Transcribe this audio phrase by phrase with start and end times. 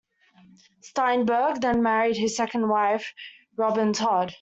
[0.81, 3.13] Steinberg then married his second wife,
[3.55, 4.29] Robyn Todd.